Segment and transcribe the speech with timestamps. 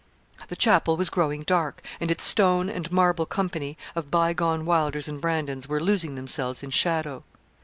[0.47, 5.21] The chapel was growing dark, and its stone and marble company of bygone Wylders and
[5.21, 7.23] Brandons were losing themselves in shadow.